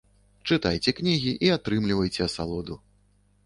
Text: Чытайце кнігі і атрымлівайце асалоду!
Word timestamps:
Чытайце 0.47 0.93
кнігі 1.01 1.35
і 1.47 1.53
атрымлівайце 1.59 2.21
асалоду! 2.29 2.83